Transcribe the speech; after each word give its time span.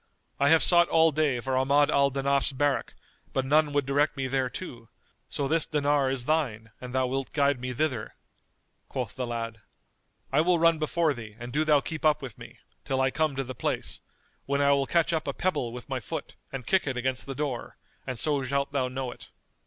I 0.39 0.49
have 0.49 0.63
sought 0.63 0.89
all 0.89 1.11
day 1.11 1.39
for 1.41 1.55
Ahmad 1.55 1.91
al 1.91 2.09
Danaf's 2.09 2.53
barrack, 2.53 2.95
but 3.33 3.45
none 3.45 3.71
would 3.71 3.85
direct 3.85 4.17
me 4.17 4.25
thereto; 4.27 4.89
so 5.29 5.47
this 5.47 5.67
dinar 5.67 6.09
is 6.09 6.25
thine 6.25 6.71
an 6.81 6.91
thou 6.91 7.05
wilt 7.05 7.31
guide 7.33 7.59
me 7.61 7.71
thither." 7.71 8.15
Quoth 8.89 9.15
the 9.15 9.27
lad, 9.27 9.59
"I 10.31 10.41
will 10.41 10.57
run 10.57 10.79
before 10.79 11.13
thee 11.13 11.35
and 11.37 11.53
do 11.53 11.63
thou 11.63 11.81
keep 11.81 12.03
up 12.03 12.19
with 12.19 12.35
me, 12.39 12.57
till 12.83 12.99
I 12.99 13.11
come 13.11 13.35
to 13.35 13.43
the 13.43 13.53
place, 13.53 14.01
when 14.47 14.59
I 14.59 14.71
will 14.71 14.87
catch 14.87 15.13
up 15.13 15.27
a 15.27 15.33
pebble 15.33 15.71
with 15.71 15.87
my 15.87 15.99
foot[FN#224] 15.99 16.33
and 16.51 16.65
kick 16.65 16.87
it 16.87 16.97
against 16.97 17.27
the 17.27 17.35
door; 17.35 17.77
and 18.07 18.17
so 18.17 18.43
shalt 18.43 18.71
thou 18.71 18.87
know 18.87 19.11
it." 19.11 19.29